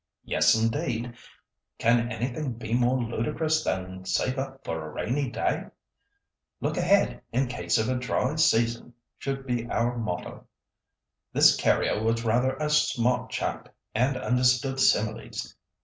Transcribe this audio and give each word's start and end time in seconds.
"Yes, 0.25 0.59
indeed. 0.59 1.13
Can 1.77 2.11
anything 2.11 2.53
be 2.53 2.73
more 2.73 2.99
ludicrous 2.99 3.63
than 3.63 4.03
'Save 4.03 4.39
up 4.39 4.65
for 4.65 4.83
a 4.83 4.89
rainy 4.91 5.29
day?' 5.29 5.65
'Look 6.59 6.75
ahead 6.75 7.21
in 7.31 7.45
case 7.45 7.77
of 7.77 7.87
a 7.87 7.93
dry 7.99 8.33
season,' 8.37 8.95
should 9.19 9.45
be 9.45 9.69
our 9.69 9.99
motto. 9.99 10.47
This 11.33 11.55
carrier 11.55 12.03
was 12.03 12.25
rather 12.25 12.55
a 12.55 12.71
smart 12.71 13.29
chap, 13.29 13.69
and 13.93 14.17
understood 14.17 14.79
similes. 14.79 15.55